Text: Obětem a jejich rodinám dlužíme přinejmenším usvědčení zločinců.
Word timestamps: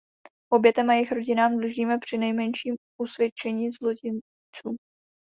Obětem 0.49 0.89
a 0.89 0.93
jejich 0.93 1.11
rodinám 1.11 1.57
dlužíme 1.59 1.97
přinejmenším 1.99 2.75
usvědčení 2.99 3.71
zločinců. 3.71 4.77